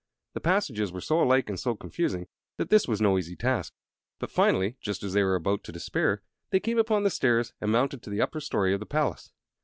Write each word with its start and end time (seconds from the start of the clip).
The 0.33 0.39
passages 0.41 0.91
were 0.91 0.99
so 0.99 1.21
alike 1.21 1.47
and 1.47 1.59
so 1.59 1.75
confusing 1.75 2.25
that 2.57 2.71
this 2.71 2.87
was 2.87 3.01
no 3.01 3.19
easy 3.19 3.35
task; 3.35 3.71
but 4.17 4.31
finally, 4.31 4.75
just 4.81 5.03
as 5.03 5.13
they 5.13 5.21
were 5.21 5.35
about 5.35 5.63
to 5.65 5.71
despair, 5.71 6.23
they 6.49 6.59
came 6.59 6.79
upon 6.79 7.03
the 7.03 7.11
stairs 7.11 7.53
and 7.61 7.71
mounted 7.71 8.01
to 8.01 8.09
the 8.09 8.19
upper 8.19 8.39
story 8.39 8.73
of 8.73 8.79
the 8.79 8.87
palace. 8.87 9.31